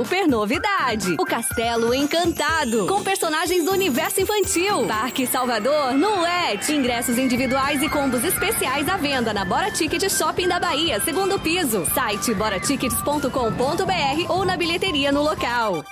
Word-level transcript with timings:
Super 0.00 0.26
novidade! 0.26 1.14
O 1.20 1.24
Castelo 1.24 1.94
Encantado, 1.94 2.88
com 2.88 3.04
personagens 3.04 3.64
do 3.64 3.70
universo 3.70 4.20
infantil. 4.20 4.88
Parque 4.88 5.24
Salvador, 5.24 5.92
no 5.92 6.26
ET. 6.26 6.68
Ingressos 6.68 7.16
individuais 7.16 7.80
e 7.80 7.88
combos 7.88 8.24
especiais 8.24 8.88
à 8.88 8.96
venda 8.96 9.32
na 9.32 9.44
Bora 9.44 9.70
Ticket 9.70 10.10
Shopping 10.10 10.48
da 10.48 10.58
Bahia, 10.58 10.98
segundo 10.98 11.38
piso. 11.38 11.86
Site 11.94 12.34
boratickets.com.br 12.34 14.32
ou 14.32 14.44
na 14.44 14.56
bilheteria 14.56 15.12
no 15.12 15.22
local. 15.22 15.84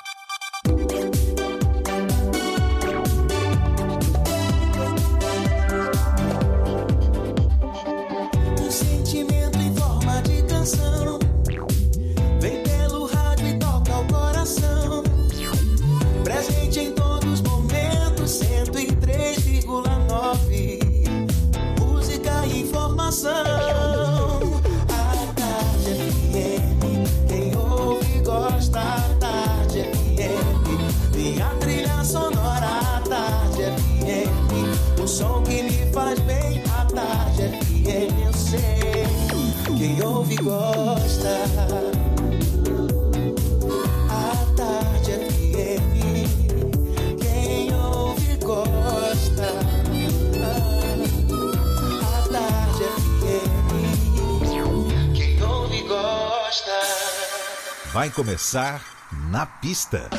Vai 57.92 58.10
começar 58.10 58.82
na 59.30 59.46
pista. 59.46 60.10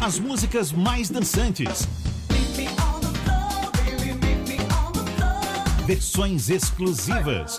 As 0.00 0.18
músicas 0.18 0.72
mais 0.72 1.10
dançantes. 1.10 2.05
Versões 5.86 6.50
exclusivas. 6.50 7.58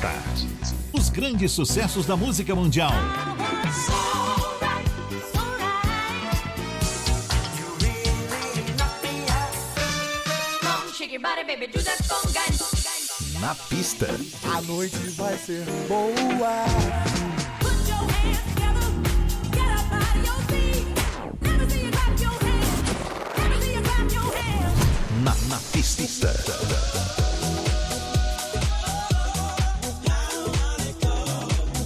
Tarde. 0.00 0.48
Os 0.94 1.10
grandes 1.10 1.52
sucessos 1.52 2.06
da 2.06 2.16
música 2.16 2.54
mundial. 2.54 2.90
Na 13.40 13.54
pista. 13.54 14.06
A 14.56 14.62
noite 14.62 14.96
vai 15.10 15.36
ser 15.36 15.64
boa. 15.86 17.37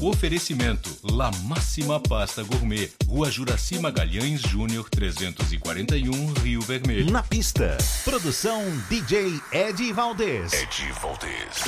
Oferecimento 0.00 0.90
La 1.02 1.30
Máxima 1.44 2.00
Pasta 2.00 2.42
Gourmet, 2.42 2.90
Rua 3.06 3.30
Juraci 3.30 3.78
Magalhães 3.78 4.40
Júnior 4.40 4.88
341, 4.90 6.32
Rio 6.42 6.60
Vermelho. 6.62 7.12
Na 7.12 7.22
pista. 7.22 7.76
Produção 8.04 8.62
DJ 8.88 9.40
Ed 9.52 9.92
Valdez. 9.92 10.52
Ed 10.52 10.92
Valdez. 11.00 11.64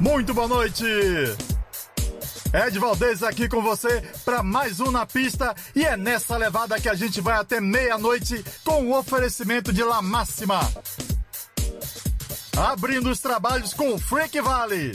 Muito 0.00 0.32
boa 0.32 0.48
noite. 0.48 0.84
Ed 2.54 2.78
Valdez 2.78 3.22
aqui 3.22 3.48
com 3.48 3.60
você 3.60 4.02
para 4.24 4.42
mais 4.42 4.80
um 4.80 4.90
na 4.90 5.04
pista 5.04 5.54
e 5.74 5.84
é 5.84 5.96
nessa 5.96 6.36
levada 6.36 6.80
que 6.80 6.88
a 6.88 6.94
gente 6.94 7.20
vai 7.20 7.38
até 7.38 7.60
meia-noite 7.60 8.44
com 8.64 8.84
o 8.84 8.98
oferecimento 8.98 9.72
de 9.72 9.82
La 9.82 10.00
Máxima. 10.00 10.60
Abrindo 12.58 13.08
os 13.08 13.20
trabalhos 13.20 13.72
com 13.72 13.94
o 13.94 13.98
Freak 14.00 14.40
Valley. 14.40 14.90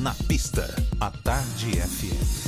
Na 0.00 0.12
pista. 0.26 0.74
A 1.00 1.12
Tarde 1.12 1.80
FM. 1.80 2.47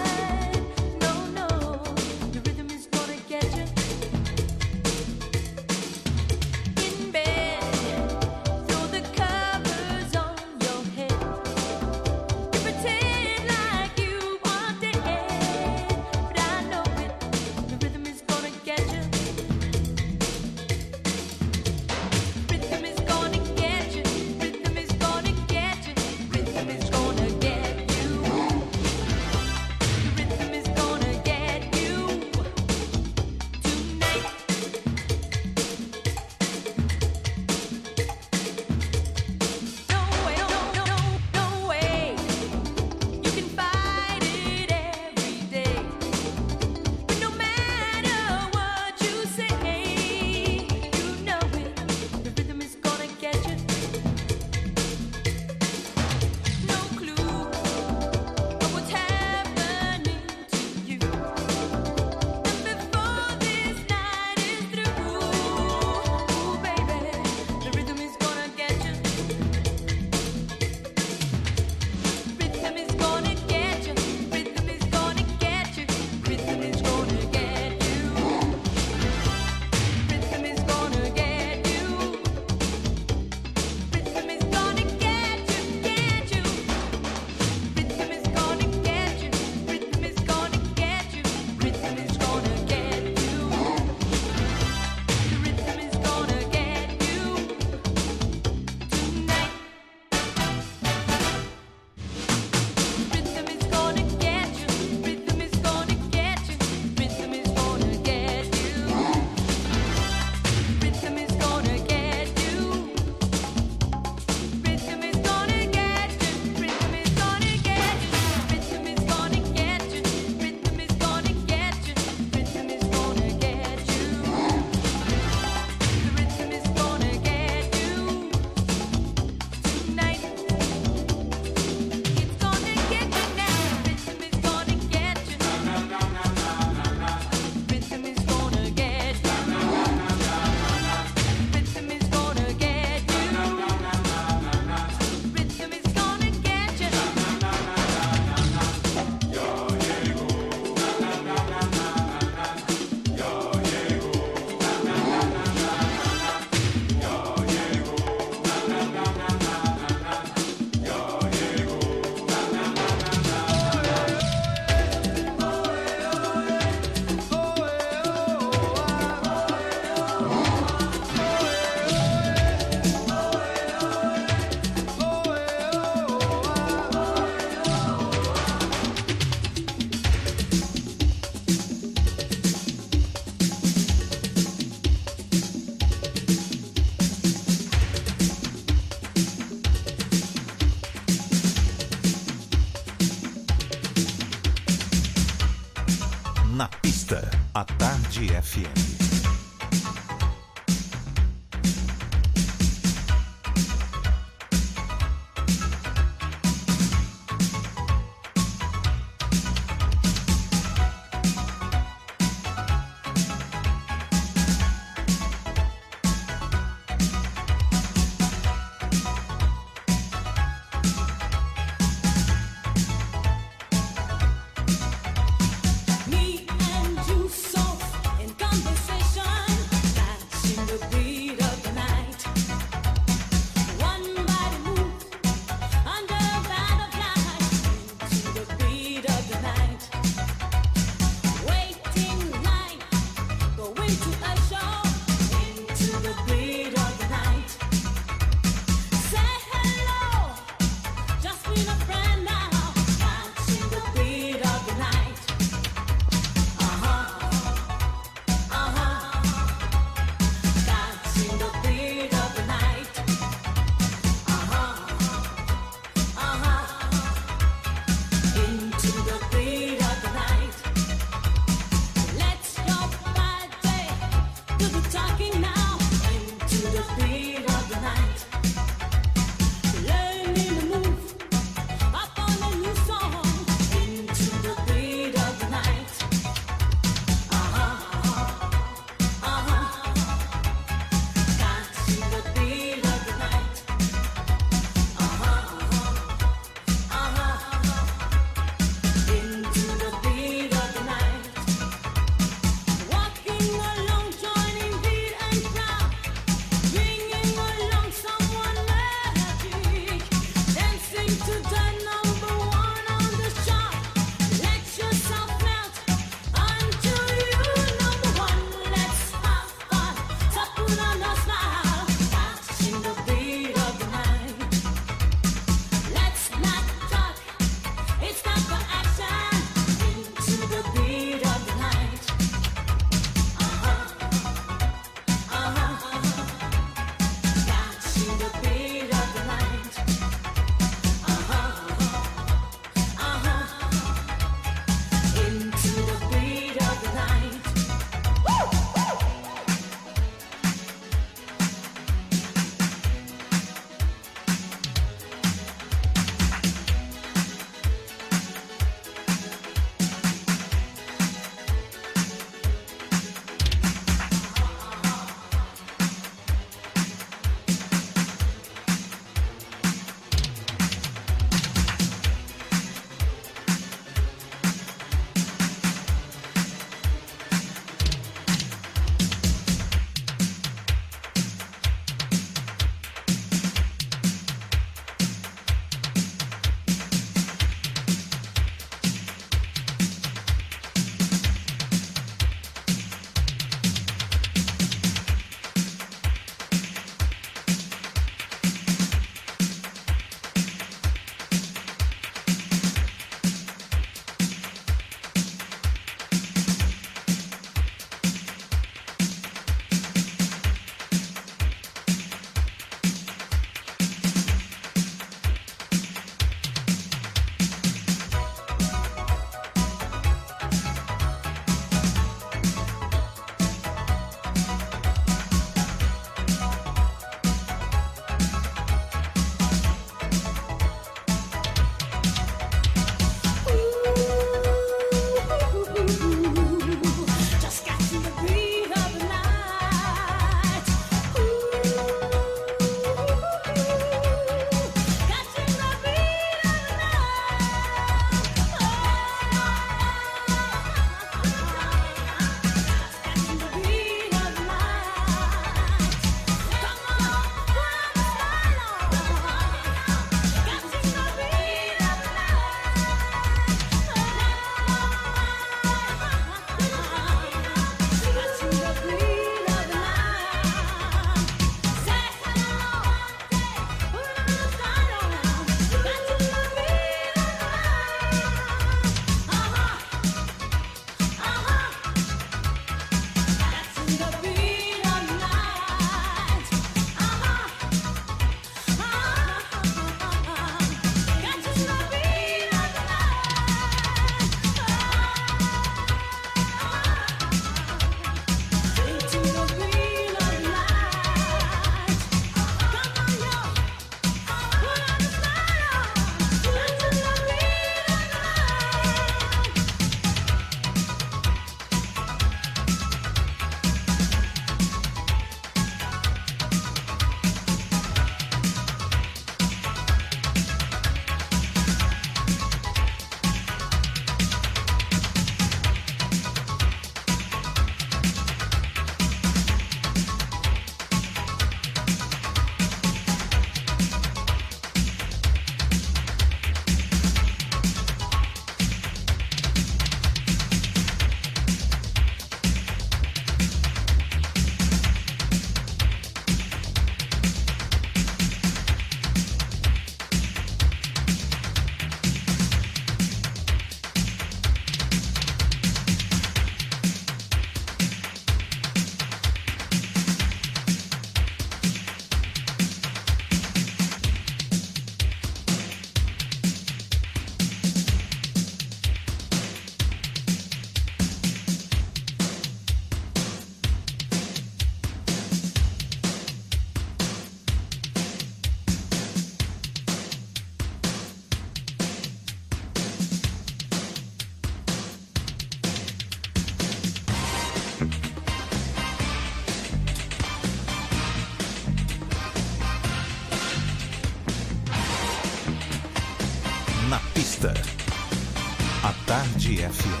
A 597.42 598.94
Tarde 599.06 599.56
FM. 599.64 600.00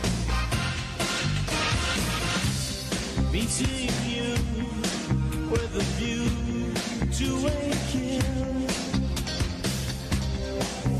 Meeting 3.32 3.88
you 4.06 4.30
with 5.50 5.74
a 5.74 5.84
view 5.96 6.28
to 7.16 7.26
waking. 7.46 8.68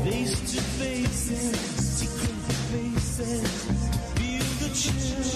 Face 0.03 0.35
to 0.51 0.61
face, 0.79 1.29
secret 1.77 2.39
faces, 2.71 3.51
feel 4.15 4.47
the 4.61 4.69
chill. 4.73 5.30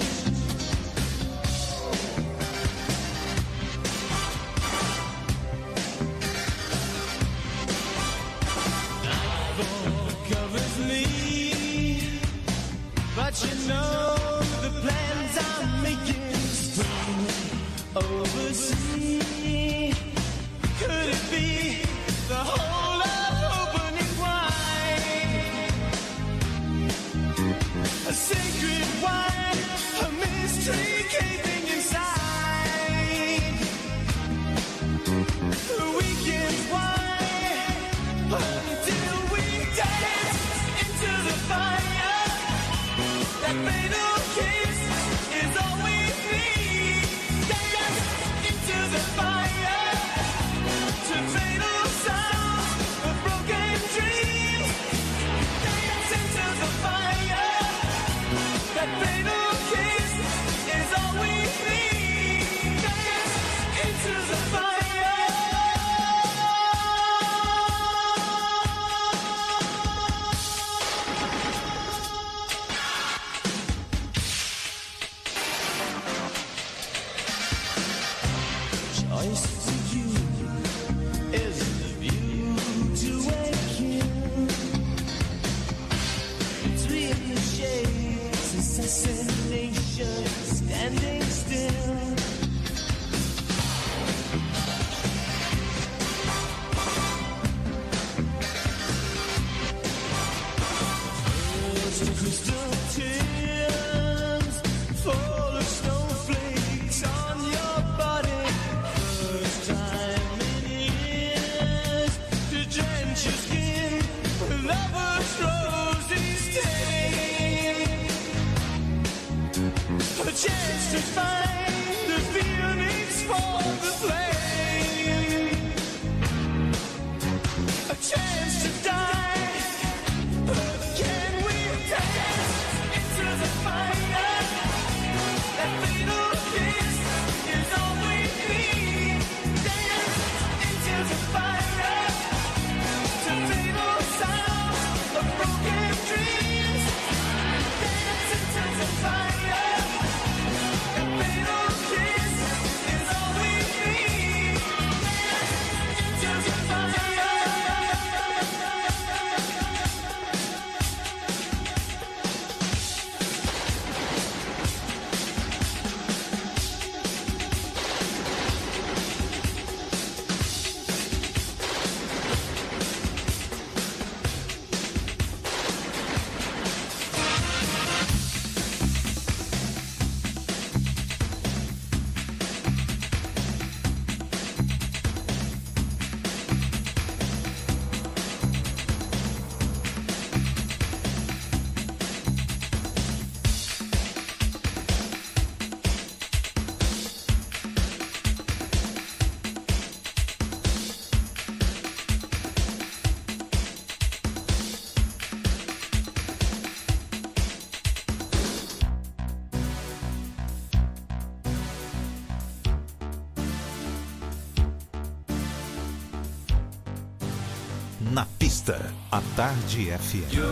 pista. 218.45 218.79
A 219.10 219.21
Tarde 219.36 219.89
FM. 219.89 220.45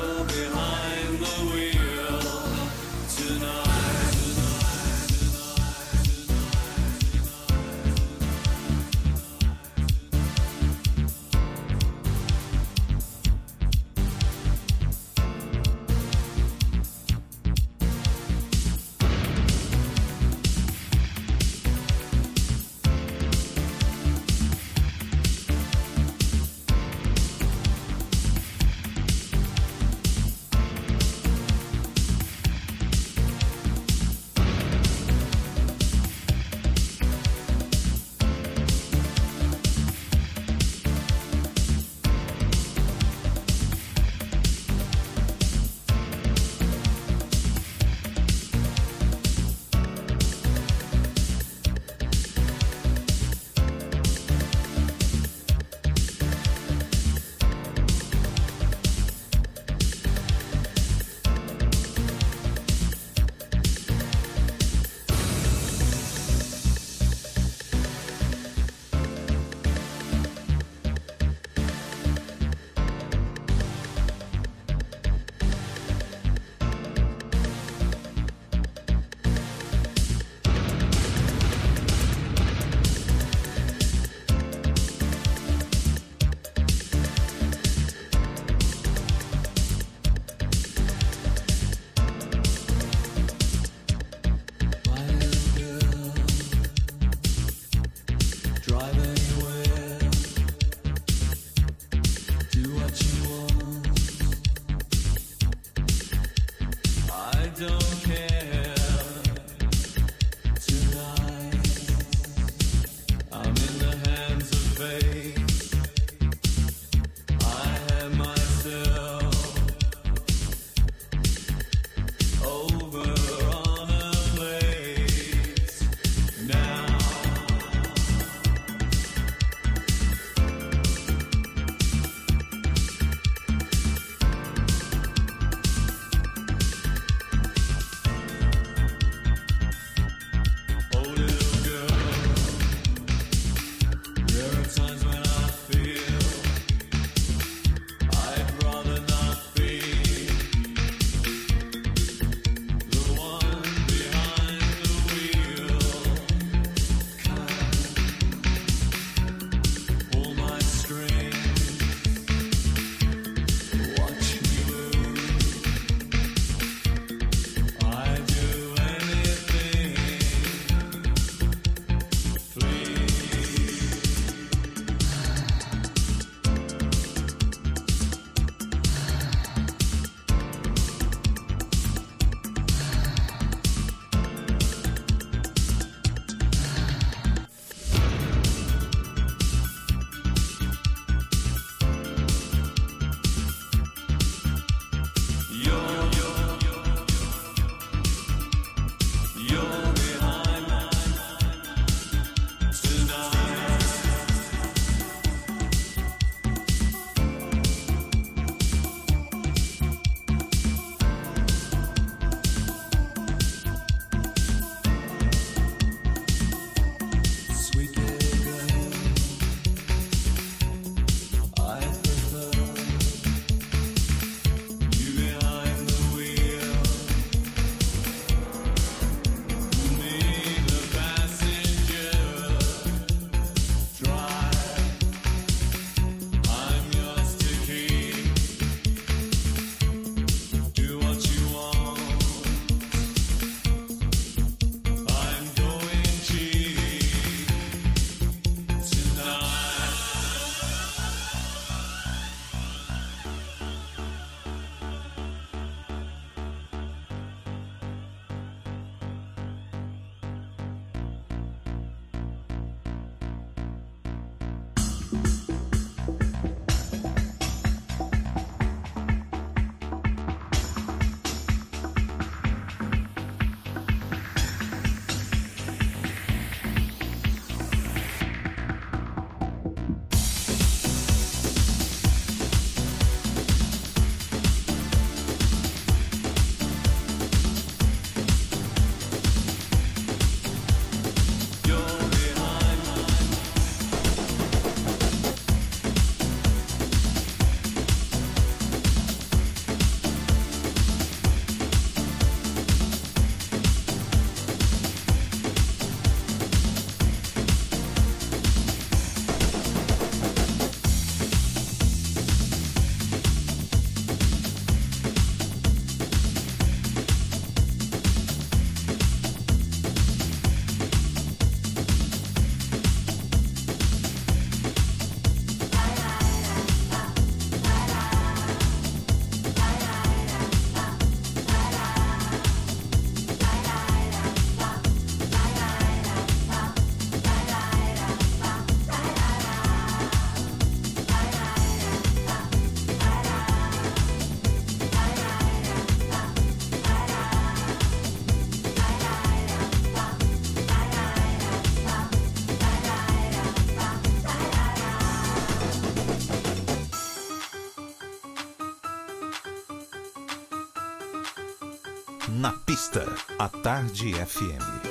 Pista, 362.73 363.05
a 363.37 363.47
Tarde 363.47 364.15
FM. 364.15 364.82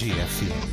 Tarde 0.00 0.14
FM. 0.14 0.69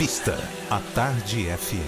pista, 0.00 0.38
à 0.70 0.80
Tarde 0.94 1.46
FM. 1.58 1.78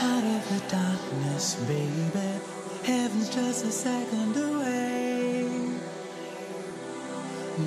Out 0.00 0.24
of 0.24 0.48
the 0.48 0.60
darkness, 0.70 1.56
baby. 1.66 2.40
Heaven's 2.84 3.28
just 3.28 3.66
a 3.66 3.70
second 3.70 4.36
away. 4.38 5.44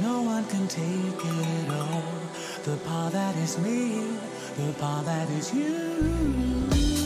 No 0.01 0.23
one 0.23 0.45
can 0.45 0.67
take 0.67 0.83
it 0.87 1.69
all. 1.69 2.01
The 2.63 2.77
part 2.77 3.13
that 3.13 3.35
is 3.35 3.59
me, 3.59 4.17
the 4.57 4.73
part 4.79 5.05
that 5.05 5.29
is 5.29 5.53
you. 5.53 7.00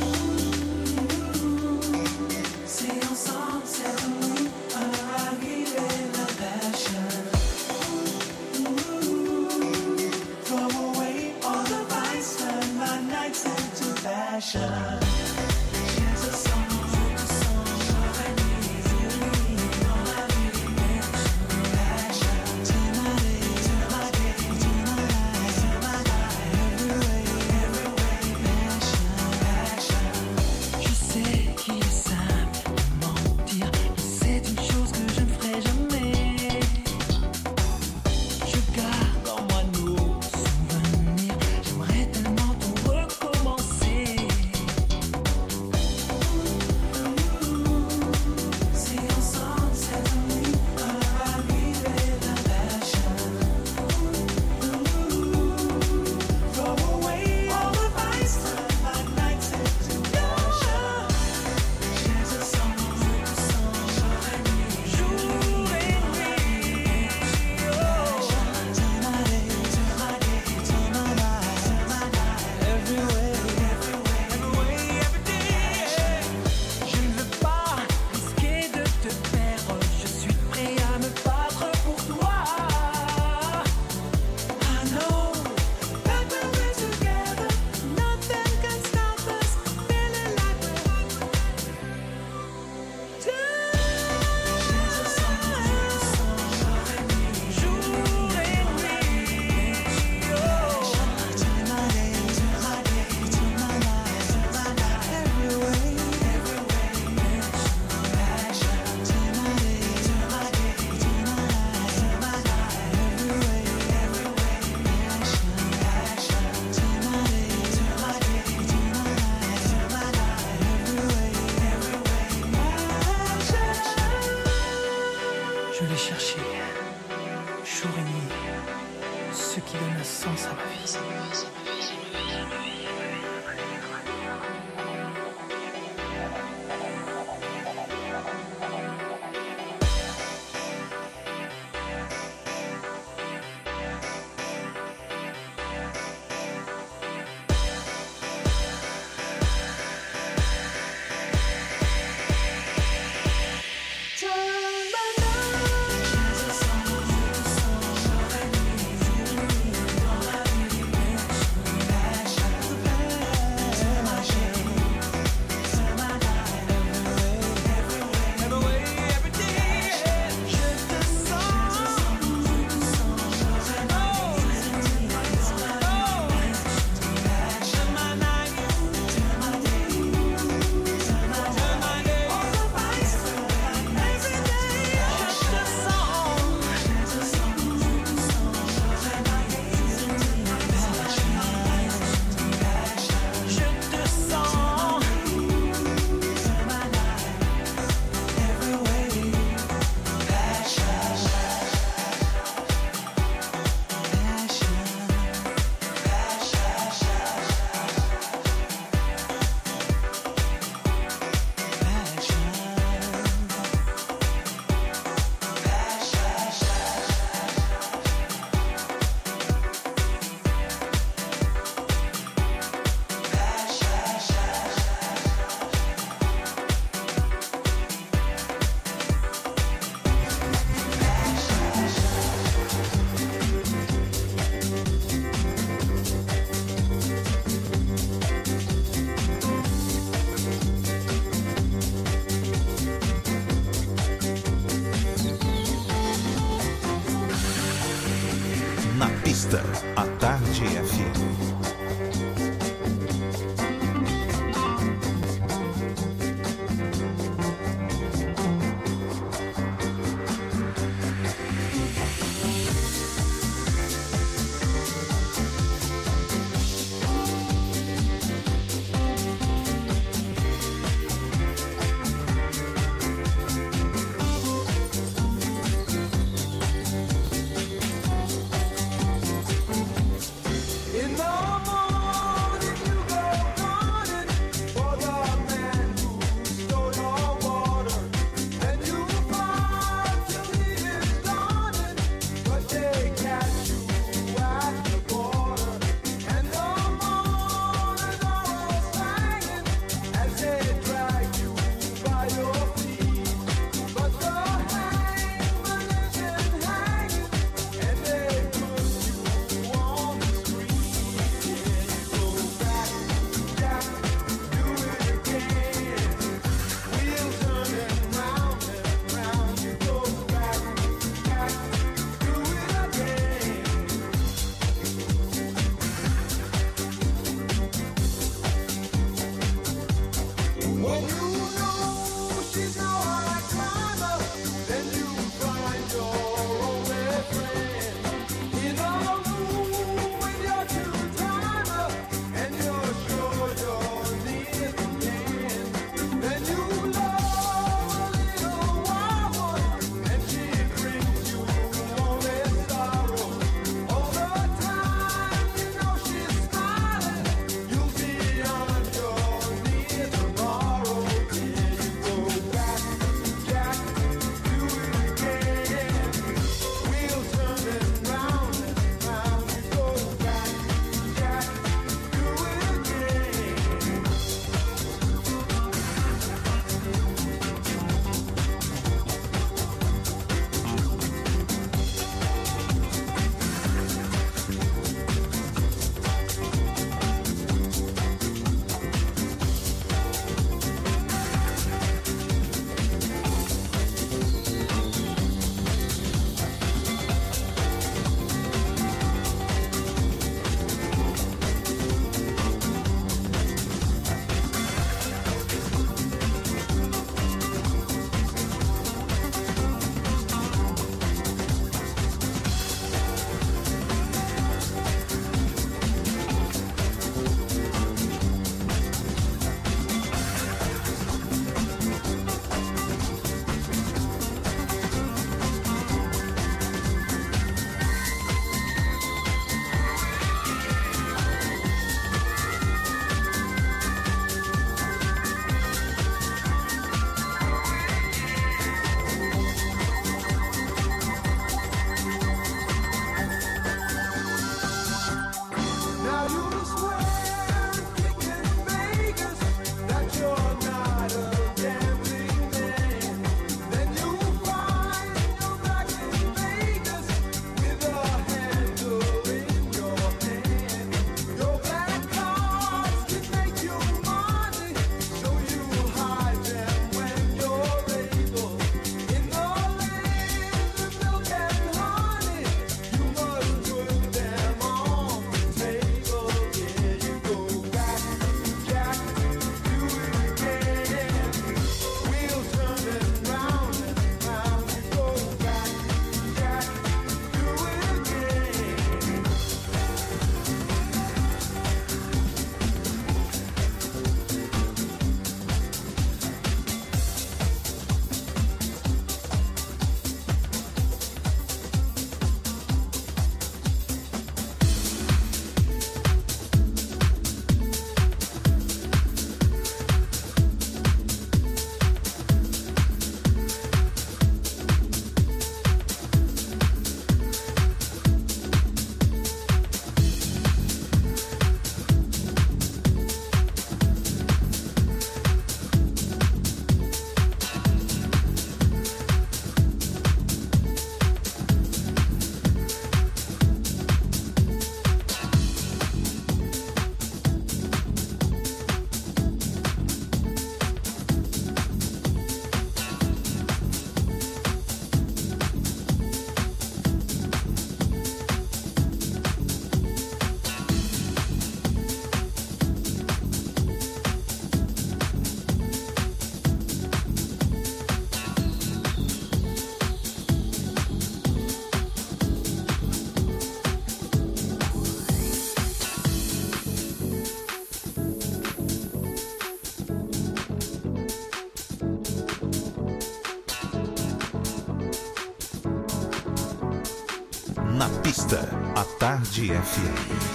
A 579.26 579.28
Tarde 579.28 579.54
FM. 579.54 580.35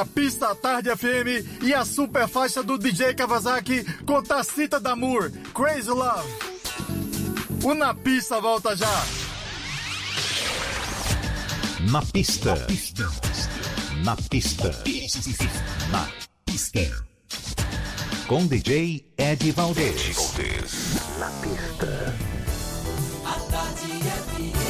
Na 0.00 0.06
pista 0.06 0.54
Tarde 0.54 0.88
FM 0.96 1.62
e 1.62 1.74
a 1.74 1.84
super 1.84 2.26
faixa 2.26 2.62
do 2.62 2.78
DJ 2.78 3.12
Kawasaki 3.12 3.84
com 4.06 4.22
Tacita 4.22 4.80
Damur, 4.80 5.30
Crazy 5.52 5.90
Love. 5.90 6.26
O 7.62 7.74
Na 7.74 7.92
Pista 7.92 8.40
volta 8.40 8.74
já. 8.74 9.04
Na 11.90 12.00
pista. 12.00 12.54
Na 14.02 14.16
pista. 14.16 14.70
Na 15.90 16.08
pista. 16.46 17.04
Com 18.26 18.46
DJ 18.46 19.04
Ed 19.18 19.52
Valdez. 19.52 20.16
Na 21.18 21.30
pista. 21.42 22.16
A 23.26 23.32
tarde 23.52 23.92
FM. 24.00 24.69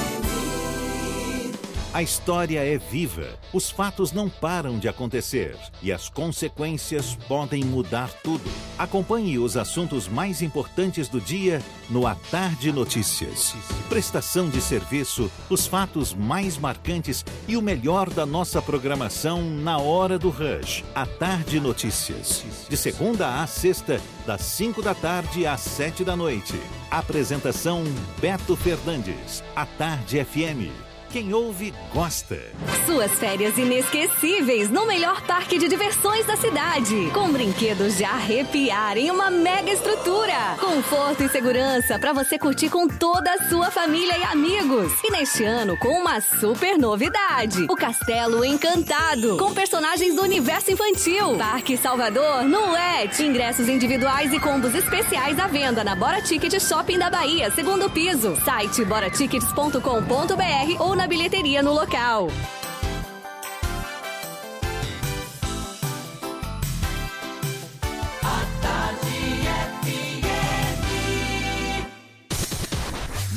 A 1.92 2.04
história 2.04 2.64
é 2.64 2.78
viva, 2.78 3.36
os 3.52 3.68
fatos 3.68 4.12
não 4.12 4.28
param 4.28 4.78
de 4.78 4.88
acontecer 4.88 5.56
e 5.82 5.90
as 5.90 6.08
consequências 6.08 7.16
podem 7.26 7.64
mudar 7.64 8.12
tudo. 8.22 8.48
Acompanhe 8.78 9.40
os 9.40 9.56
assuntos 9.56 10.06
mais 10.06 10.40
importantes 10.40 11.08
do 11.08 11.20
dia 11.20 11.60
no 11.90 12.06
A 12.06 12.14
Tarde 12.14 12.70
Notícias. 12.70 13.56
Prestação 13.88 14.48
de 14.48 14.60
serviço, 14.60 15.28
os 15.50 15.66
fatos 15.66 16.14
mais 16.14 16.56
marcantes 16.56 17.24
e 17.48 17.56
o 17.56 17.62
melhor 17.62 18.08
da 18.08 18.24
nossa 18.24 18.62
programação 18.62 19.42
na 19.42 19.78
hora 19.78 20.16
do 20.16 20.30
rush. 20.30 20.84
A 20.94 21.04
Tarde 21.04 21.58
Notícias. 21.58 22.44
De 22.68 22.76
segunda 22.76 23.42
a 23.42 23.46
sexta, 23.48 24.00
das 24.24 24.42
5 24.42 24.80
da 24.80 24.94
tarde 24.94 25.44
às 25.44 25.60
7 25.62 26.04
da 26.04 26.14
noite. 26.14 26.54
Apresentação 26.88 27.82
Beto 28.20 28.54
Fernandes. 28.54 29.42
A 29.56 29.66
Tarde 29.66 30.24
FM. 30.24 30.89
Quem 31.10 31.34
ouve, 31.34 31.74
gosta. 31.92 32.38
Suas 32.86 33.10
férias 33.18 33.58
inesquecíveis 33.58 34.70
no 34.70 34.86
melhor 34.86 35.20
parque 35.22 35.58
de 35.58 35.66
diversões 35.66 36.24
da 36.24 36.36
cidade. 36.36 37.10
Com 37.12 37.32
brinquedos 37.32 37.96
de 37.96 38.04
arrepiar 38.04 38.96
em 38.96 39.10
uma 39.10 39.28
mega 39.28 39.72
estrutura. 39.72 40.56
Conforto 40.60 41.24
e 41.24 41.28
segurança 41.28 41.98
para 41.98 42.12
você 42.12 42.38
curtir 42.38 42.68
com 42.68 42.86
toda 42.86 43.28
a 43.32 43.48
sua 43.48 43.72
família 43.72 44.16
e 44.18 44.22
amigos. 44.22 44.92
E 45.02 45.10
neste 45.10 45.42
ano, 45.42 45.76
com 45.78 45.88
uma 45.88 46.20
super 46.20 46.78
novidade: 46.78 47.66
o 47.68 47.74
Castelo 47.74 48.44
Encantado. 48.44 49.36
Com 49.36 49.52
personagens 49.52 50.14
do 50.14 50.22
universo 50.22 50.70
infantil. 50.70 51.36
Parque 51.36 51.76
Salvador 51.76 52.44
no 52.44 52.76
ET. 52.76 53.18
Ingressos 53.18 53.68
individuais 53.68 54.32
e 54.32 54.38
combos 54.38 54.76
especiais 54.76 55.40
à 55.40 55.48
venda 55.48 55.82
na 55.82 55.96
Bora 55.96 56.22
Ticket 56.22 56.56
Shopping 56.60 57.00
da 57.00 57.10
Bahia, 57.10 57.50
segundo 57.50 57.90
piso. 57.90 58.36
Site 58.44 58.84
boratickets.com.br 58.84 60.76
ou 60.78 60.99
na 61.00 61.06
bilheteria 61.06 61.62
no 61.62 61.72
local. 61.72 62.28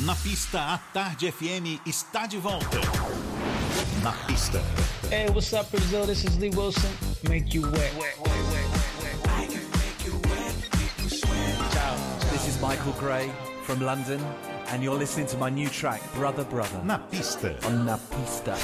Na 0.04 0.14
pista, 0.16 0.74
a 0.74 0.78
Tarde 0.92 1.32
FM 1.32 1.80
está 1.86 2.26
de 2.26 2.36
volta. 2.36 2.78
Na 4.02 4.12
pista. 4.26 4.60
Hey, 5.08 5.30
what's 5.30 5.50
up, 5.54 5.70
Brazil? 5.70 6.04
This 6.04 6.22
is 6.24 6.36
Lee 6.36 6.50
Wilson. 6.50 6.90
Make 7.30 7.54
you 7.54 7.62
wet. 7.62 7.94
Ciao. 11.72 11.96
This 12.30 12.46
is 12.46 12.60
Michael 12.60 12.92
Gray 13.00 13.30
from 13.62 13.80
London, 13.80 14.20
and 14.68 14.82
you're 14.82 14.94
listening 14.94 15.26
to 15.28 15.36
my 15.36 15.50
new 15.50 15.68
track, 15.68 16.00
Brother 16.14 16.44
Brother, 16.44 16.80
Na 16.84 16.98
pista. 16.98 17.54
on 17.66 17.86
La 17.86 17.96
Pista. 17.96 18.56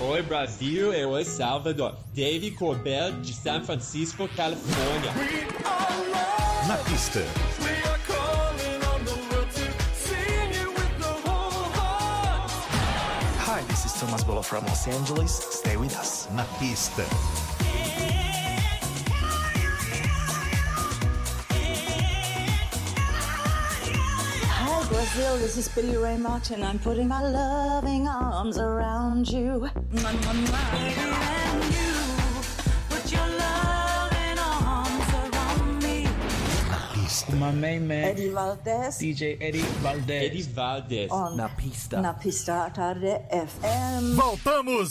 Oi 0.00 0.22
Brasil, 0.22 0.92
eu 0.92 1.16
é 1.16 1.24
Salvador. 1.24 1.94
Dave 2.14 2.50
Corbell 2.52 3.12
de 3.20 3.32
San 3.32 3.62
Francisco, 3.62 4.28
Califórnia. 4.34 5.12
Na 6.66 6.76
pista. 6.78 7.20
Hi, 13.46 13.62
this 13.68 13.84
is 13.84 13.92
Thomas 14.00 14.22
Bolo 14.24 14.42
from 14.42 14.64
Los 14.66 14.86
Angeles. 14.86 15.32
Stay 15.32 15.76
with 15.76 15.96
us. 15.96 16.28
Na 16.32 16.44
pista. 16.58 17.04
Brazil, 25.00 25.38
this 25.38 25.56
is 25.56 25.66
Billy 25.68 25.96
Ray 25.96 26.18
Martin. 26.18 26.62
I'm 26.62 26.78
putting 26.78 27.08
my 27.08 27.22
loving 27.22 28.06
arms 28.06 28.58
around 28.58 29.26
you. 29.30 29.66
Mwah, 29.96 30.12
mwah, 30.12 30.36
mwah. 30.44 30.76
And 30.76 31.64
you 31.72 31.88
put 32.90 33.10
your 33.10 33.24
loving 33.40 34.38
arms 34.38 35.10
around 35.16 35.82
me. 35.82 36.04
My 37.40 37.50
main 37.50 37.88
man, 37.88 38.04
Eddie 38.12 38.28
Valdez 38.28 38.98
DJ 39.00 39.38
Eddie 39.40 39.64
Valdez. 39.80 40.22
Eddie 40.22 40.42
Valdez. 40.42 41.10
on 41.10 41.34
Na 41.34 41.48
Pista. 41.48 42.00
Na 42.02 42.12
Pista 42.12 42.70
Tarde 42.74 43.24
FM. 43.32 44.16
Voltamos! 44.20 44.90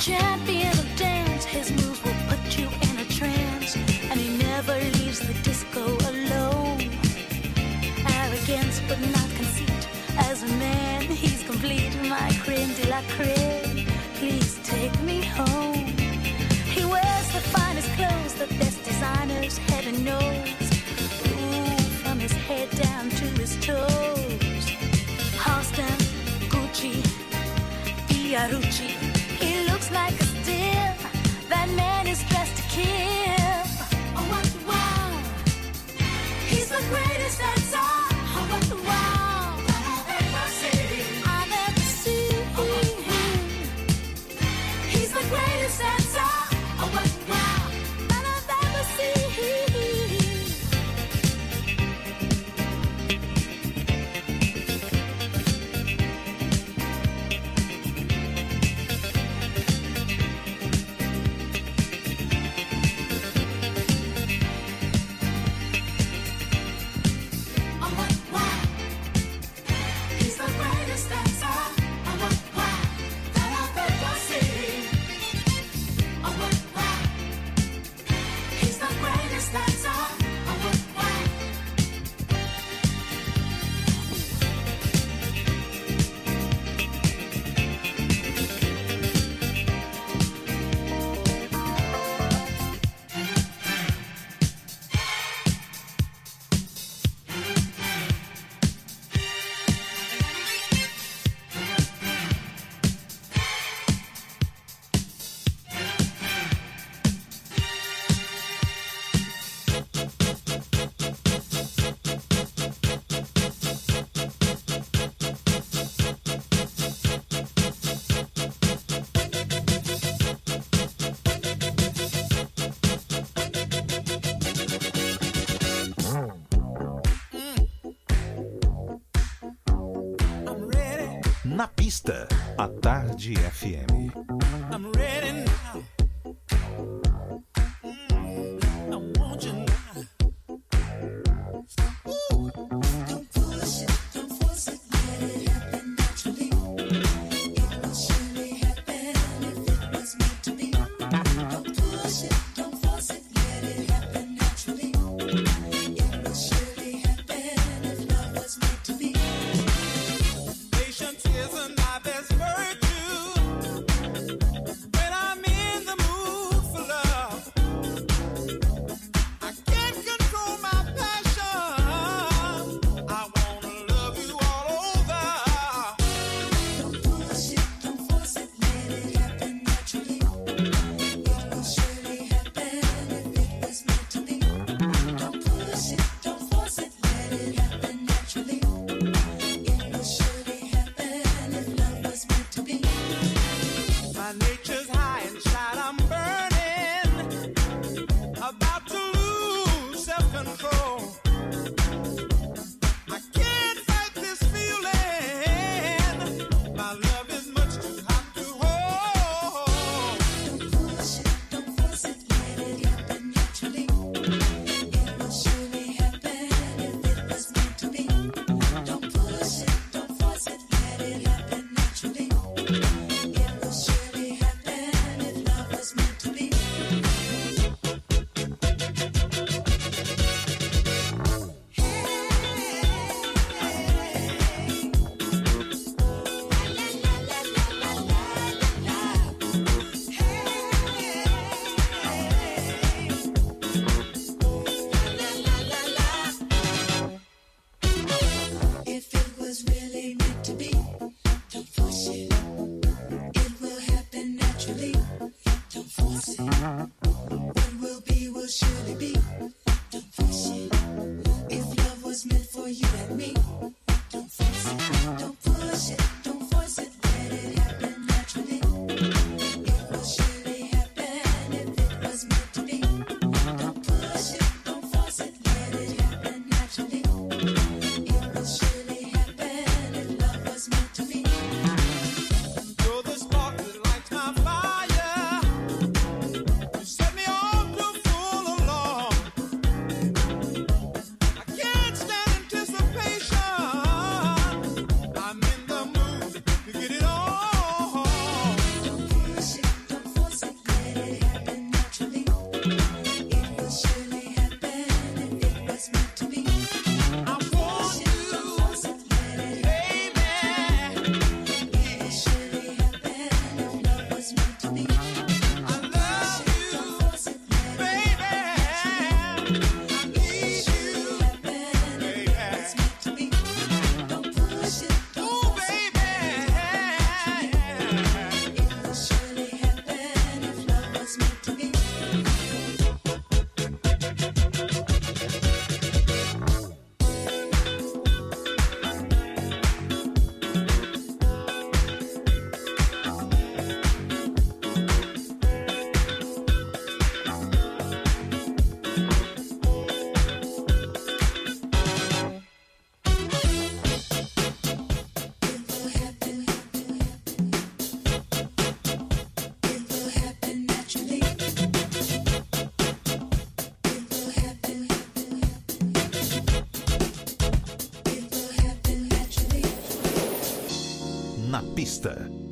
champion 0.00 0.72
of 0.78 0.96
dance, 0.96 1.44
his 1.44 1.70
moves 1.72 2.02
will 2.02 2.14
put 2.26 2.58
you 2.58 2.66
in 2.88 2.98
a 3.00 3.04
trance, 3.04 3.76
and 3.76 4.18
he 4.18 4.38
never 4.38 4.72
leaves 4.96 5.20
the 5.20 5.34
disco 5.42 5.84
alone. 5.84 6.80
Arrogance, 8.08 8.80
but 8.88 8.98
not 8.98 9.28
conceit. 9.36 9.88
As 10.16 10.42
a 10.42 10.48
man, 10.56 11.02
he's 11.02 11.42
complete. 11.44 11.94
My 12.08 12.30
de 12.46 12.88
la. 12.88 13.02
Please 14.14 14.58
take 14.64 14.98
me 15.02 15.22
home. 15.22 15.84
He 16.74 16.82
wears 16.86 17.28
the 17.36 17.42
finest 17.52 17.90
clothes, 17.92 18.34
the 18.34 18.46
best 18.54 18.82
designers, 18.82 19.58
heaven 19.58 20.02
knows. 20.02 20.48
Ooh, 21.28 21.76
from 22.02 22.18
his 22.18 22.32
head 22.32 22.70
down 22.70 23.10
to 23.10 23.26
his 23.38 23.54
toes. 23.60 24.20
Gucci. 28.50 29.09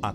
À 0.01 0.13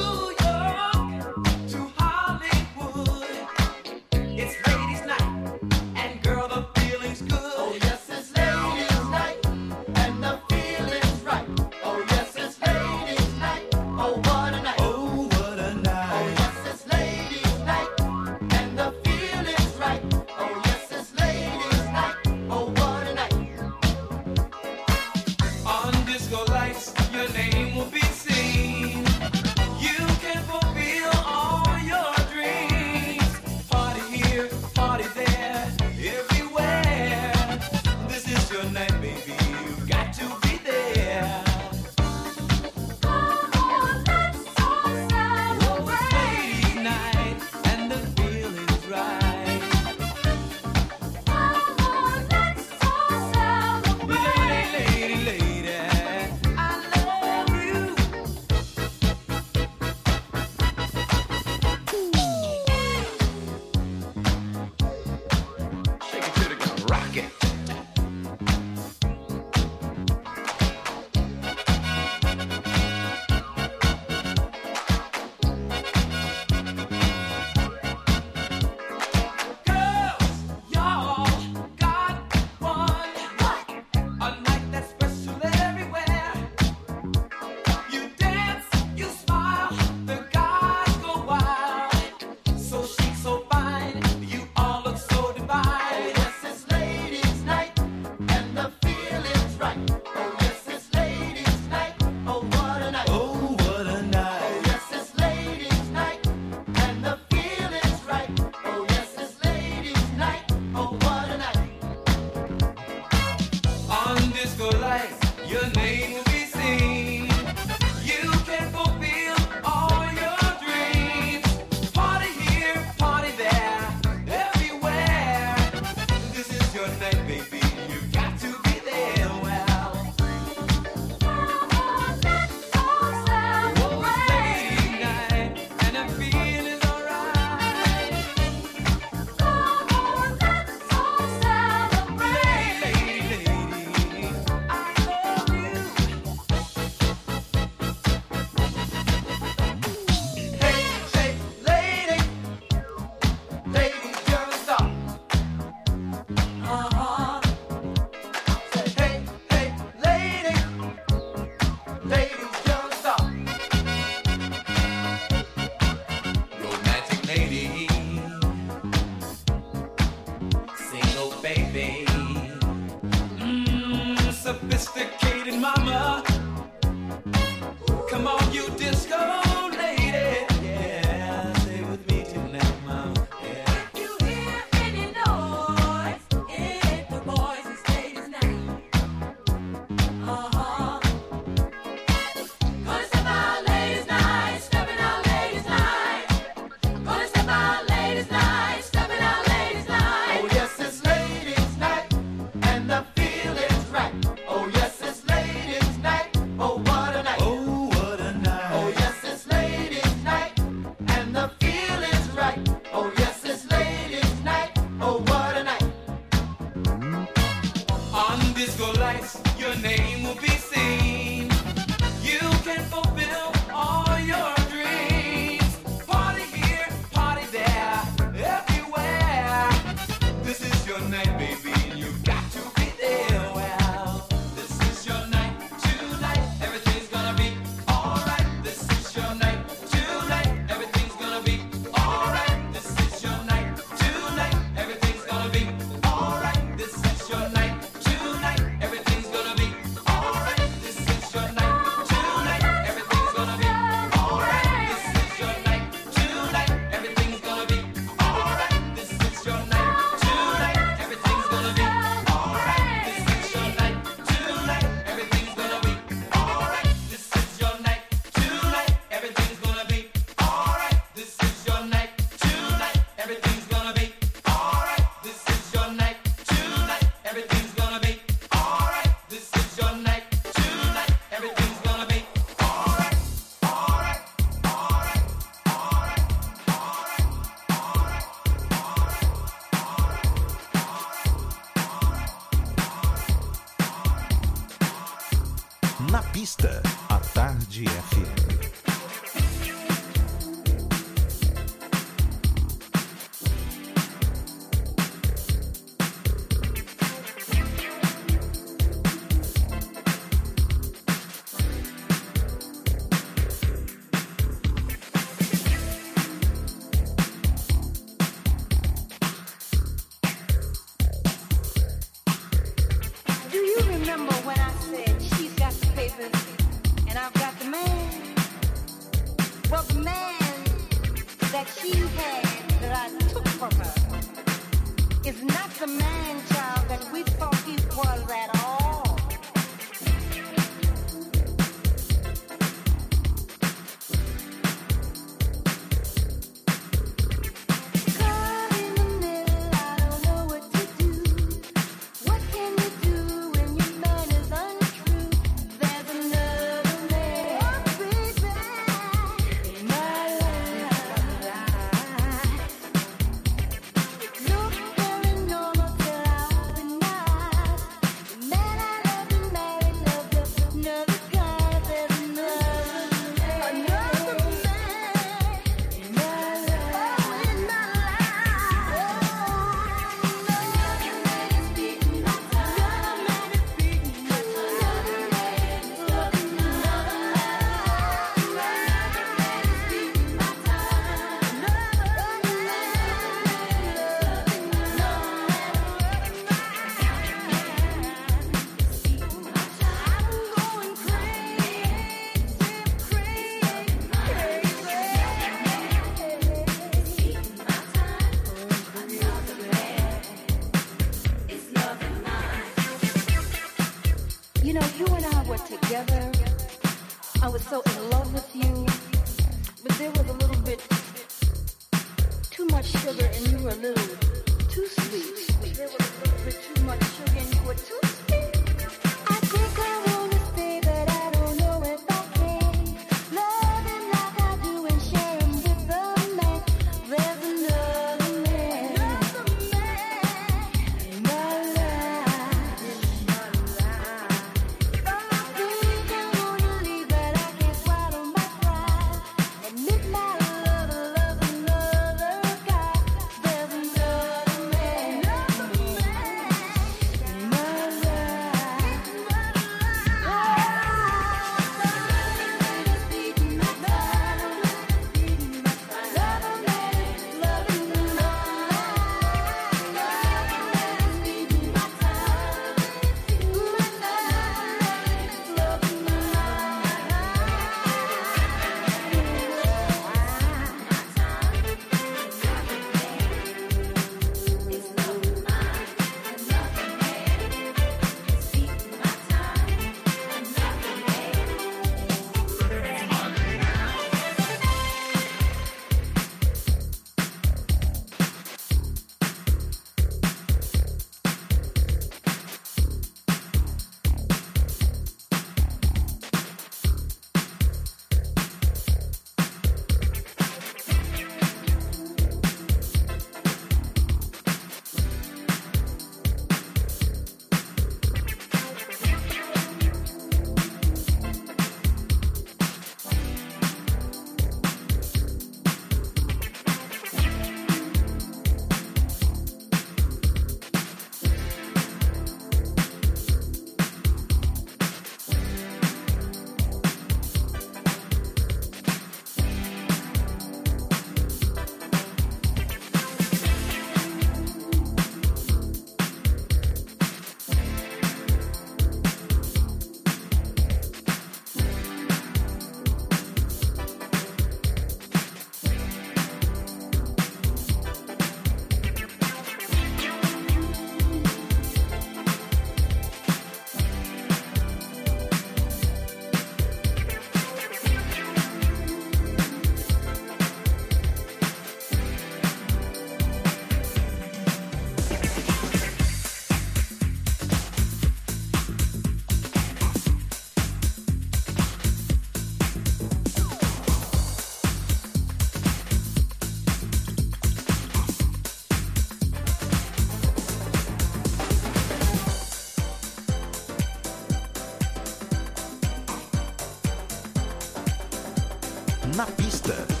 na 599.15 599.25
pista. 599.25 600.00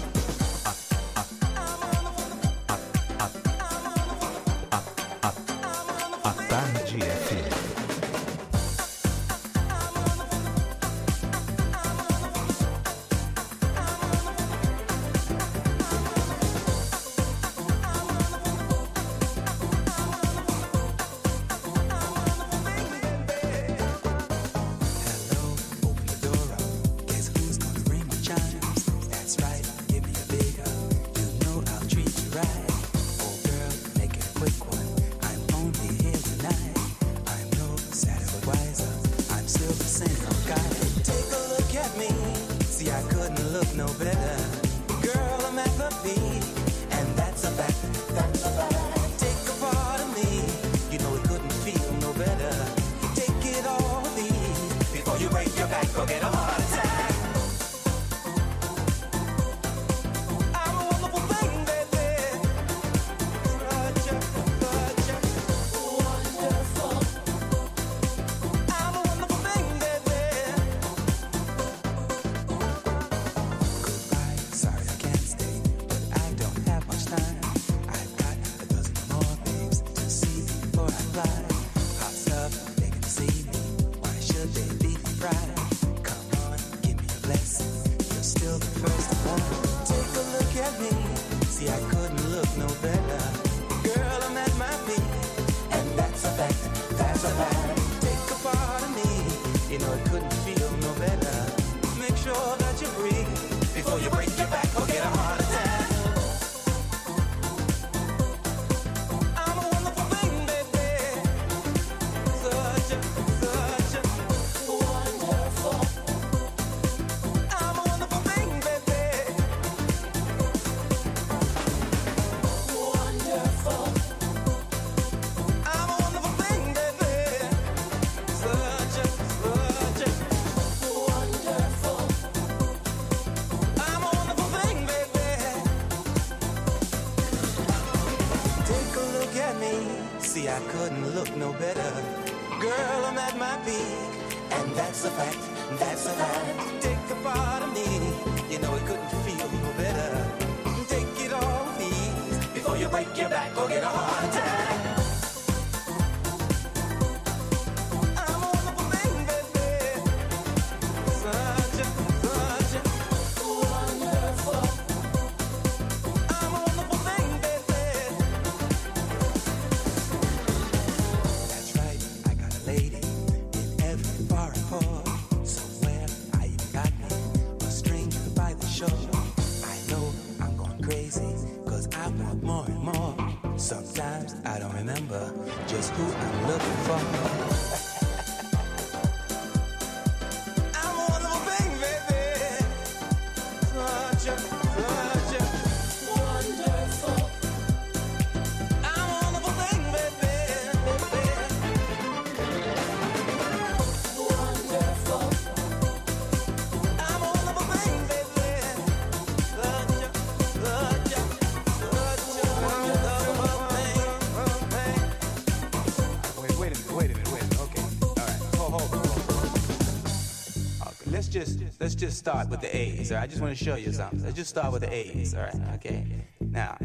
just 222.01 222.17
start 222.17 222.49
with 222.49 222.61
the 222.61 222.75
A's, 222.75 223.11
right? 223.11 223.21
I 223.21 223.27
just 223.27 223.41
want 223.41 223.55
to 223.55 223.63
show 223.63 223.75
you 223.75 223.91
something. 223.93 224.23
Let's 224.23 224.35
just 224.35 224.49
start 224.49 224.73
with 224.73 224.81
the 224.81 224.91
A's, 224.91 225.35
all 225.35 225.43
right? 225.43 225.55
Okay. 225.75 226.03
Now, 226.39 226.75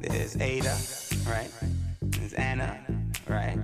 there's 0.00 0.36
Ada, 0.36 0.76
right? 1.28 1.48
There's 2.02 2.32
Anna, 2.32 2.84
right? 3.28 3.56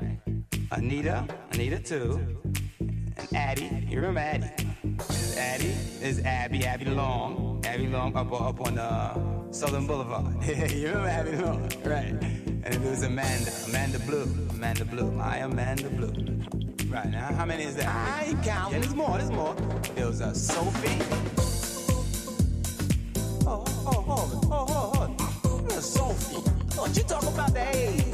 Anita, 0.71 1.27
Anita 1.51 1.81
too. 1.81 2.41
And 2.79 3.35
Addie, 3.35 3.89
you 3.89 3.97
remember 3.97 4.21
Addie? 4.21 4.53
There's 4.85 5.37
Addie, 5.37 5.75
there's 5.99 6.21
Abby, 6.21 6.65
Abby 6.65 6.85
Long, 6.85 7.61
Abby 7.67 7.89
Long 7.89 8.15
up, 8.17 8.33
up 8.41 8.61
on 8.61 8.79
uh, 8.79 9.51
Southern 9.51 9.85
Boulevard. 9.85 10.33
you 10.47 10.91
remember 10.91 11.09
Abby 11.09 11.37
Long, 11.39 11.63
right? 11.85 12.05
And 12.07 12.63
then 12.63 12.85
there's 12.85 13.03
Amanda, 13.03 13.51
Amanda 13.67 13.99
Blue, 13.99 14.33
Amanda 14.51 14.85
Blue, 14.85 15.11
my 15.11 15.39
Amanda 15.39 15.91
Blue 15.91 16.58
right 16.91 17.11
now. 17.11 17.27
How 17.35 17.45
many 17.45 17.65
is 17.65 17.77
that? 17.77 17.87
I 17.87 18.25
ain't 18.27 18.43
counting. 18.43 18.75
Yeah, 18.75 18.81
there's 18.81 18.95
more. 18.95 19.19
There's 19.19 19.31
more. 19.31 19.55
There 19.95 20.07
was 20.07 20.21
a 20.21 20.35
Sophie. 20.35 20.99
Oh, 23.47 23.65
oh, 23.87 24.05
oh, 24.09 24.41
oh, 24.51 24.67
oh, 24.69 25.67
oh. 25.71 25.81
Sophie. 25.81 26.37
What 26.77 26.97
you 26.97 27.03
talking 27.05 27.29
about 27.29 27.55
the 27.55 27.77
age? 27.77 28.08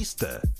Na 0.00 0.59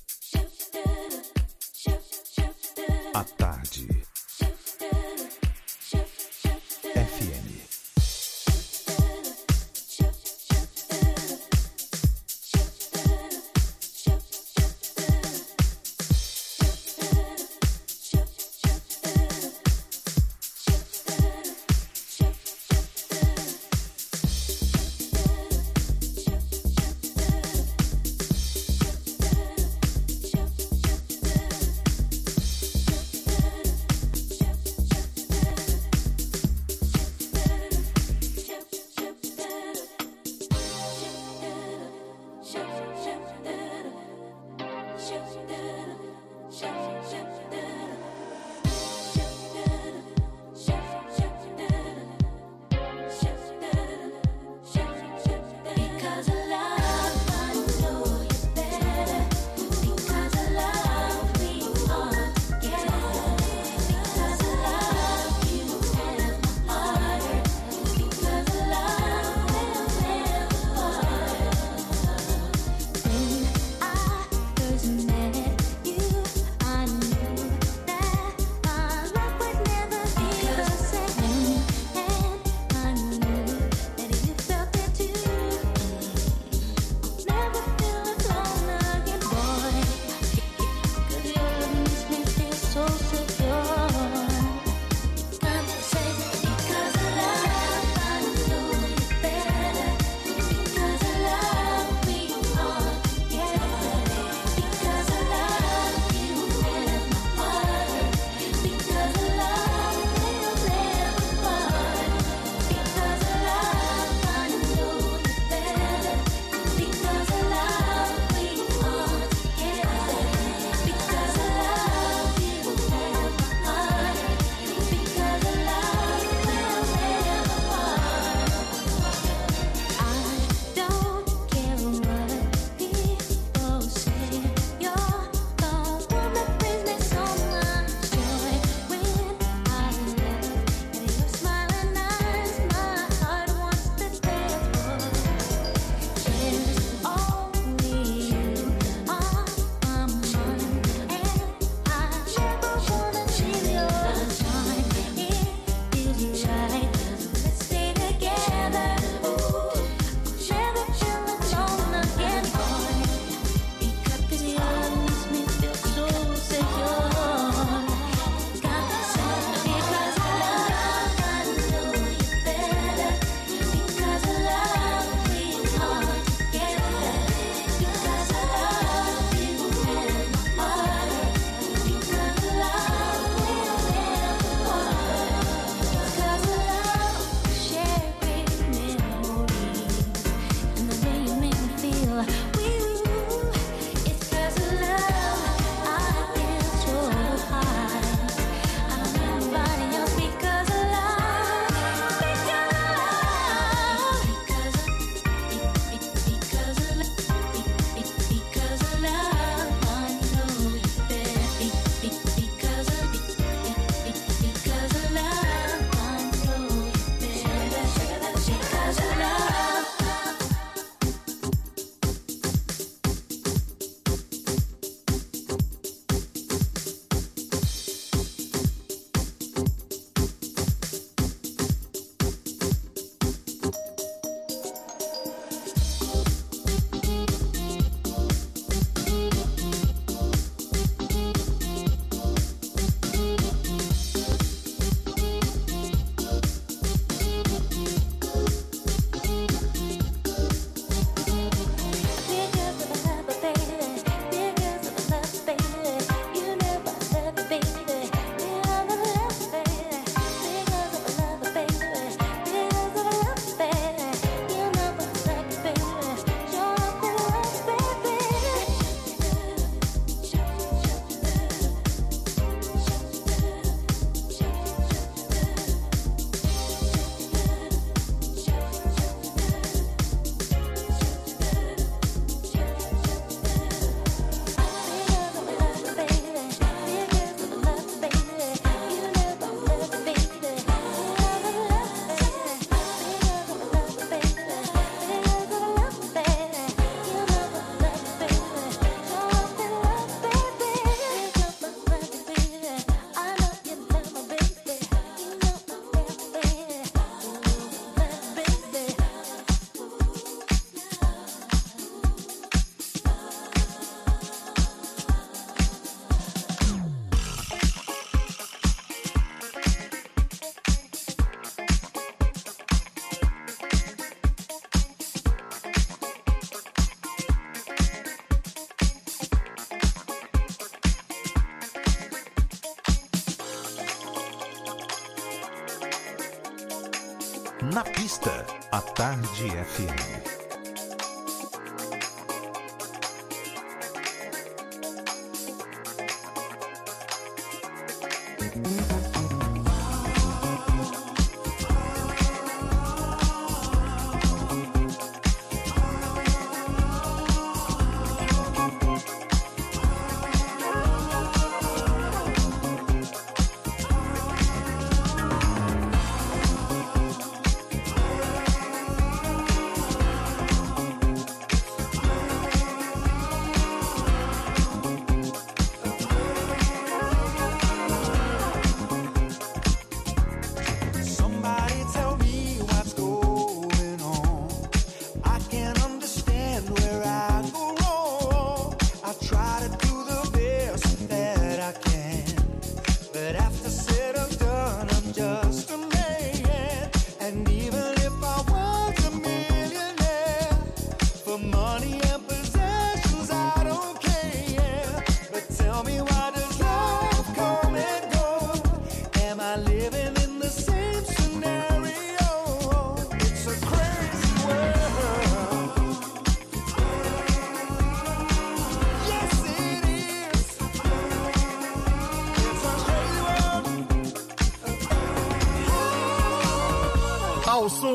a 338.81 338.83
Tarde 338.95 339.49
FM. 339.49 340.10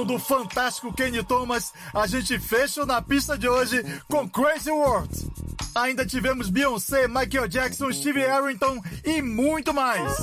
Do 0.05 0.19
fantástico 0.19 0.93
Kenny 0.93 1.23
Thomas, 1.23 1.73
a 1.93 2.07
gente 2.07 2.39
fecha 2.39 2.85
na 2.85 3.01
pista 3.01 3.37
de 3.37 3.49
hoje 3.49 3.83
com 4.07 4.29
Crazy 4.29 4.71
World. 4.71 5.09
Ainda 5.73 6.05
tivemos 6.05 6.49
Beyoncé, 6.49 7.07
Michael 7.07 7.47
Jackson, 7.47 7.91
Steve 7.91 8.21
Harrington 8.21 8.81
e 9.03 9.21
muito 9.21 9.73
mais. 9.73 10.13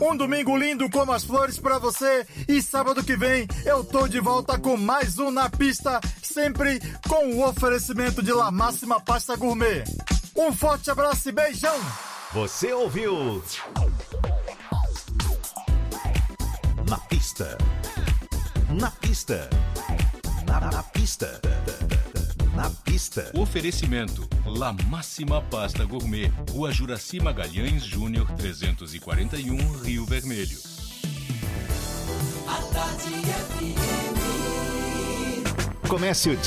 Um 0.00 0.16
domingo 0.16 0.56
lindo 0.56 0.88
como 0.90 1.12
as 1.12 1.24
flores 1.24 1.58
pra 1.58 1.78
você 1.78 2.26
e 2.46 2.62
sábado 2.62 3.02
que 3.02 3.16
vem 3.16 3.48
eu 3.64 3.82
tô 3.82 4.06
de 4.06 4.20
volta 4.20 4.58
com 4.58 4.76
mais 4.76 5.18
um 5.18 5.30
na 5.30 5.50
pista, 5.50 6.00
sempre 6.22 6.80
com 7.08 7.34
o 7.34 7.48
oferecimento 7.48 8.22
de 8.22 8.32
La 8.32 8.50
Máxima 8.50 9.00
Pasta 9.00 9.34
Gourmet. 9.36 9.82
Um 10.36 10.52
forte 10.52 10.90
abraço 10.90 11.28
e 11.28 11.32
beijão! 11.32 11.76
Você 12.32 12.72
ouviu? 12.72 13.42
Na 16.88 16.98
pista. 16.98 17.58
Na 19.18 19.20
pista. 19.20 19.50
Na, 20.46 20.60
na 20.60 20.82
pista. 20.84 21.40
Na 22.54 22.70
pista. 22.84 23.28
Oferecimento 23.34 24.28
La 24.46 24.72
Máxima 24.88 25.42
Pasta 25.42 25.84
Gourmet, 25.84 26.30
Rua 26.52 26.70
Juraci 26.70 27.18
Magalhães 27.18 27.82
Júnior 27.82 28.30
341, 28.36 29.72
Rio 29.82 30.04
Vermelho. 30.04 30.58
A 32.46 32.62
tarde 32.72 33.10
FM. 33.50 34.18
Comece 35.88 36.30
o 36.30 36.36